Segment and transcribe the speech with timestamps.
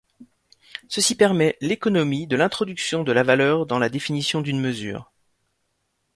[0.89, 5.11] Ceci permet l'économie de l'introduction de la valeur dans la définition d'une mesure.